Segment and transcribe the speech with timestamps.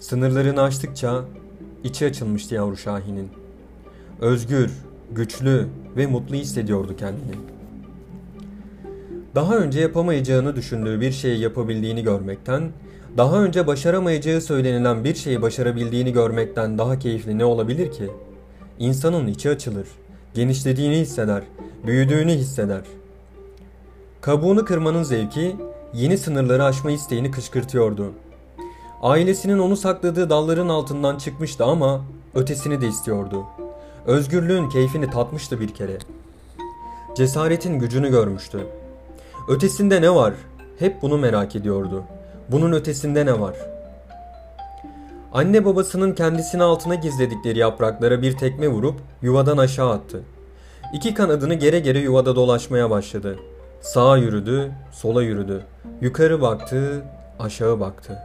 [0.00, 1.24] Sınırlarını aştıkça
[1.84, 3.28] içi açılmıştı yavru Şahin'in.
[4.20, 4.70] Özgür,
[5.12, 5.66] güçlü
[5.96, 7.36] ve mutlu hissediyordu kendini.
[9.34, 12.70] Daha önce yapamayacağını düşündüğü bir şeyi yapabildiğini görmekten,
[13.16, 18.10] daha önce başaramayacağı söylenilen bir şeyi başarabildiğini görmekten daha keyifli ne olabilir ki?
[18.78, 19.88] İnsanın içi açılır,
[20.34, 21.42] genişlediğini hisseder,
[21.86, 22.82] büyüdüğünü hisseder.
[24.20, 25.56] Kabuğunu kırmanın zevki,
[25.94, 28.12] yeni sınırları aşma isteğini kışkırtıyordu.
[29.02, 32.00] Ailesinin onu sakladığı dalların altından çıkmıştı ama
[32.34, 33.44] ötesini de istiyordu.
[34.06, 35.98] Özgürlüğün keyfini tatmıştı bir kere.
[37.16, 38.66] Cesaretin gücünü görmüştü.
[39.48, 40.34] Ötesinde ne var?
[40.78, 42.02] Hep bunu merak ediyordu.
[42.48, 43.54] Bunun ötesinde ne var?
[45.32, 50.22] Anne babasının kendisini altına gizledikleri yapraklara bir tekme vurup yuvadan aşağı attı.
[50.94, 53.38] İki kanadını gere gere yuvada dolaşmaya başladı.
[53.80, 55.62] Sağa yürüdü, sola yürüdü.
[56.00, 57.02] Yukarı baktı,
[57.38, 58.18] aşağı baktı.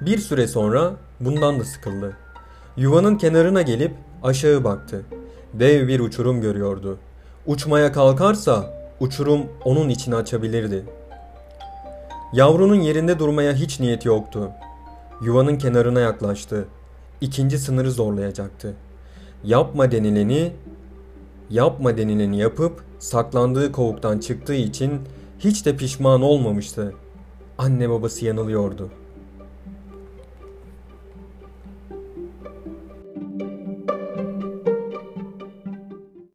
[0.00, 2.16] Bir süre sonra bundan da sıkıldı.
[2.76, 5.02] Yuvanın kenarına gelip aşağı baktı.
[5.54, 6.98] Dev bir uçurum görüyordu.
[7.46, 10.84] Uçmaya kalkarsa uçurum onun içini açabilirdi.
[12.32, 14.50] Yavrunun yerinde durmaya hiç niyet yoktu.
[15.22, 16.64] Yuvanın kenarına yaklaştı.
[17.20, 18.74] İkinci sınırı zorlayacaktı.
[19.44, 20.52] Yapma denileni,
[21.50, 25.00] yapma denileni yapıp saklandığı kovuktan çıktığı için
[25.38, 26.94] hiç de pişman olmamıştı.
[27.58, 29.07] Anne babası yanılıyordu.''